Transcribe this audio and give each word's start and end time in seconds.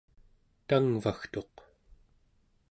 tangvagtuq 0.67 1.55